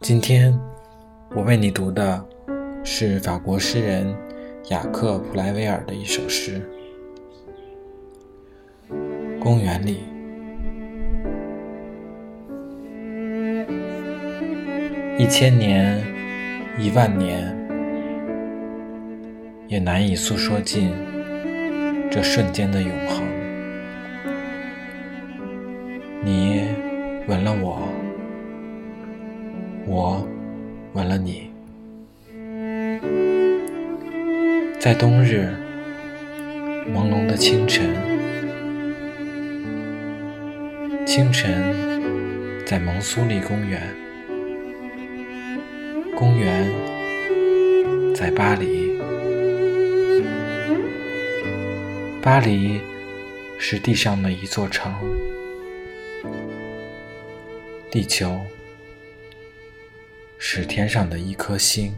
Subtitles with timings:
[0.00, 0.58] 今天
[1.34, 2.24] 我为你读的
[2.82, 4.14] 是法国诗人
[4.70, 6.60] 雅克·普莱维尔的一首诗
[9.38, 9.98] 《公园里》。
[15.18, 16.02] 一千年，
[16.78, 17.54] 一万年，
[19.68, 20.92] 也难以诉说尽
[22.10, 23.22] 这瞬间的永恒。
[26.24, 26.64] 你
[27.28, 27.82] 吻了我，
[29.86, 30.26] 我
[30.94, 31.50] 吻了你，
[34.78, 35.48] 在冬日
[36.94, 37.94] 朦胧的清晨，
[41.04, 41.50] 清晨
[42.64, 43.82] 在蒙苏利公园，
[46.16, 46.68] 公园
[48.14, 48.98] 在巴黎，
[52.22, 52.80] 巴黎
[53.58, 54.94] 是地上的一座城。
[57.90, 58.40] 地球
[60.42, 61.94] 是天上的一颗星。